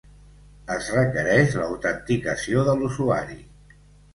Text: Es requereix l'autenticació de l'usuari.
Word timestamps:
Es 0.75 0.87
requereix 0.95 1.53
l'autenticació 1.59 2.65
de 2.71 2.77
l'usuari. 2.81 3.39